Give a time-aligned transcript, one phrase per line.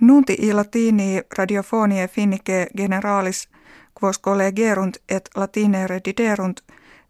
[0.00, 3.48] Nunti i latini radiofonie finnike generalis
[4.00, 6.60] quos collegerunt et latine rediderunt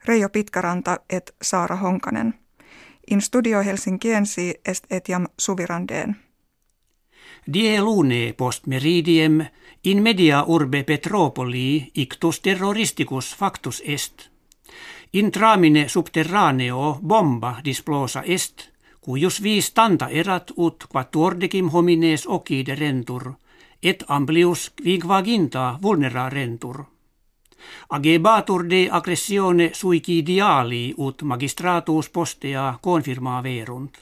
[0.04, 2.34] Reijo Pitkaranta et Saara Honkanen.
[3.10, 6.16] In studio Helsinkiensi est etiam suvirandeen.
[7.52, 9.46] Die lune post meridiem
[9.84, 14.30] in media urbe Petropoli ictus terroristicus factus est.
[15.12, 18.68] In tramine subterraneo bomba displosa est,
[19.08, 23.32] cuius vis tanta erat ut quattuordecim homines ocide rentur,
[23.82, 26.82] et amplius vigvaginta vulnera rentur.
[27.88, 33.96] Agebatur de aggressione suicidiali ut magistratus postea confirma verunt.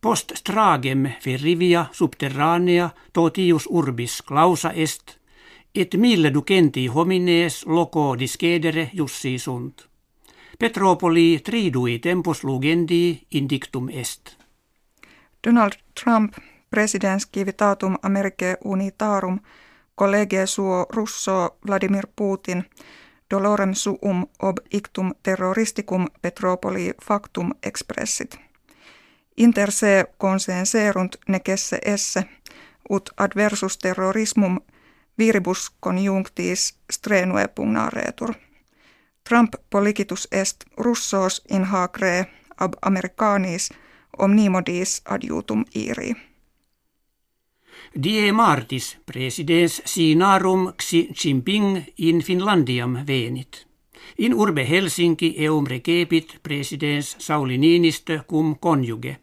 [0.00, 5.18] Post stragem ferrivia subterranea totius urbis clausa est,
[5.74, 9.88] et mille ducenti homines loco discedere jussi sunt.
[10.58, 14.36] Petropoli tridui tempus lugendi indictum est.
[15.46, 16.32] Donald Trump,
[16.70, 19.40] presidents civitatum Americae unitarum,
[19.94, 22.64] college suo russo Vladimir Putin,
[23.30, 28.38] dolorem suum ob ictum terroristicum Petropoli factum expressit.
[29.36, 32.24] Inter se consenserunt necesse esse,
[32.90, 34.60] ut adversus terrorismum
[35.18, 38.45] viribus conjunctis strenue pugnaretur.
[39.28, 43.70] Trump policitus est russos in hacre ab americanis
[44.18, 46.14] omnimodis adjutum iri.
[48.02, 53.66] Die martis presidens sinarum Xi Jinping in Finlandiam venit.
[54.18, 59.16] In urbe Helsinki eum recepit presidens Sauli Niinistö cum conjuge.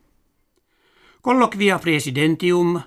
[1.22, 2.82] Colloquia presidentium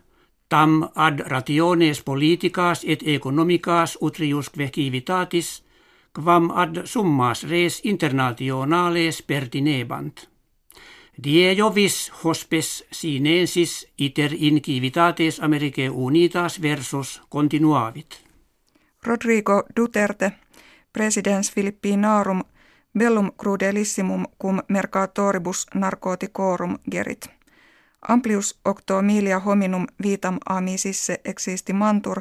[0.48, 5.66] tam ad rationes politicas et economicas utriusque civitatis
[6.17, 10.28] quam ad summas res internationales pertinebant.
[11.25, 18.25] Die jovis hospes sinensis iter in civitates Americae unitas versus continuavit.
[19.06, 20.33] Rodrigo Duterte,
[20.92, 22.42] presidens Philippinarum,
[22.98, 27.27] bellum crudelissimum cum mercatoribus narcoticorum gerit.
[28.08, 32.20] Amplius octo milia hominum vitam amisisse existi mantur,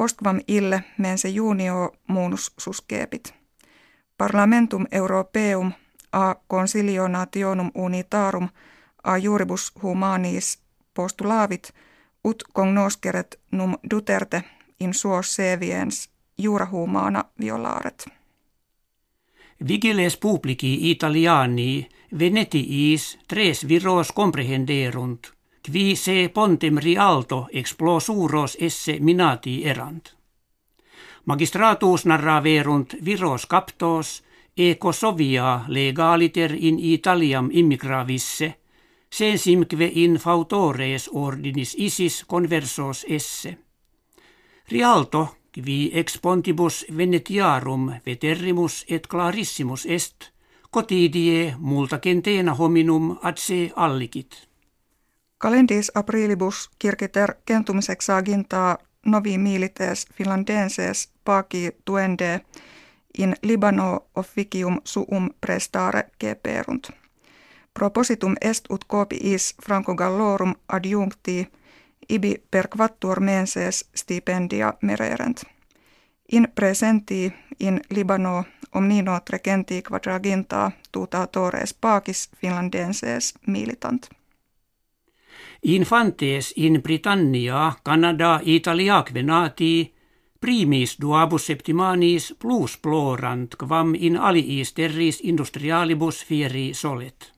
[0.00, 3.34] postquam ille mense junio munus suscepit.
[4.18, 5.72] Parlamentum Europeum
[6.12, 8.48] a consilionationum unitarum
[9.04, 10.58] a juribus humanis
[10.94, 11.74] postulavit
[12.24, 14.42] ut cognosceret num Duterte
[14.80, 18.06] in suos seviens jura humana violaret.
[19.68, 25.26] Vigiles publici Italiani venetiis tres viros comprehenderunt,
[25.72, 30.16] qui se pontem rialto explosuros esse minati erant.
[31.24, 34.22] Magistratus narraverunt viros captos
[34.56, 38.54] e Kosovia legaliter in Italiam immigravisse,
[39.10, 43.58] sensimque in fautores ordinis isis conversos esse.
[44.68, 50.30] Rialto qui ex pontibus venetiarum veterrimus et clarissimus est,
[50.70, 54.49] cotidie multa centena hominum ad se allicit.
[55.42, 62.40] Calendis aprilibus kirkiter kentumisexaginta novi milites finlandenses paki tuende
[63.18, 66.88] in Libano officium suum prestare geperunt.
[67.74, 71.52] Propositum est ut copiis Franco Gallorum adjuncti
[72.08, 75.42] ibi per quattuor menses stipendia mererent.
[76.32, 84.19] In presenti in Libano omnino trecenti quadraginta tuta tores pacis finlandenses militant.
[85.62, 89.92] Infantes in Britannia, Canada, Italia venati,
[90.40, 97.32] primis duabus septimanis plus plorant quam in aliis terris industrialibus fieri solet.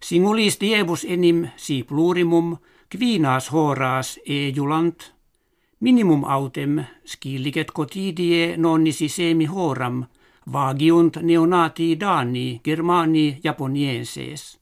[0.00, 2.56] Singulis diebus enim si plurimum
[2.88, 5.12] quinas horas ejulant,
[5.80, 10.04] minimum autem scillicet cotidie nonnisi semi horam,
[10.52, 14.59] vagiunt neonati dani germani japonienses.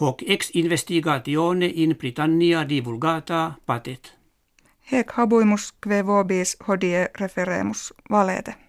[0.00, 4.18] Hoc ex investigatione in Britannia divulgata patet.
[4.92, 8.67] Hec habuimus kve vobis hodie referemus valete.